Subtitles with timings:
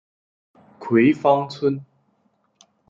[0.79, 1.81] 葵芳邨。